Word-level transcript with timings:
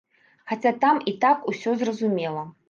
Хаця 0.51 0.71
там 0.85 1.01
і 1.11 1.13
так 1.27 1.45
усё 1.53 1.75
зразумела. 1.83 2.43